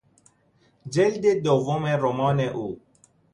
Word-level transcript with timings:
جلد 0.93 1.41
دوم 1.43 1.85
رمان 1.85 2.39
او 2.39 2.79